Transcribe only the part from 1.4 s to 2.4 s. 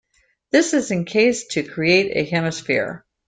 to create a